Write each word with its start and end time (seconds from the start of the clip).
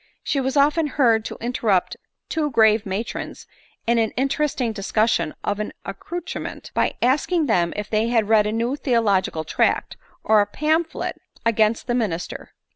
She 0.23 0.39
was 0.39 0.57
often 0.57 0.87
heard 0.87 1.23
to 1.25 1.37
interrupt 1.41 1.95
two 2.27 2.49
grave 2.49 2.87
matrons 2.87 3.45
in 3.85 3.99
an 3.99 4.09
interesting 4.17 4.73
discus* 4.73 5.11
sion 5.11 5.35
of 5.43 5.59
an 5.59 5.73
accouchment, 5.85 6.71
by 6.73 6.95
asking 7.03 7.45
them 7.45 7.71
if 7.75 7.87
they 7.87 8.07
had 8.07 8.27
read 8.27 8.47
a 8.47 8.51
new 8.51 8.75
theological 8.75 9.43
tract, 9.43 9.97
or 10.23 10.41
a 10.41 10.47
pamphlet 10.47 11.21
against 11.53 11.85
the 11.85 11.93
minis 11.93 12.27
ter 12.29 12.49